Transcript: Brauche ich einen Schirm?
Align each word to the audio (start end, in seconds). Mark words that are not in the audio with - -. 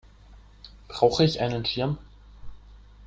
Brauche 0.87 1.23
ich 1.23 1.41
einen 1.41 1.63
Schirm? 1.63 1.99